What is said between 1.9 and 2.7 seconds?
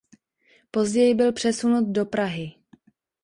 Prahy.